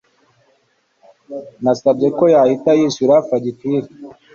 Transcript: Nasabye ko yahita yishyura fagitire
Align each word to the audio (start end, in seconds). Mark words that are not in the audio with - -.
Nasabye 1.63 2.07
ko 2.17 2.23
yahita 2.33 2.71
yishyura 2.79 3.15
fagitire 3.27 3.87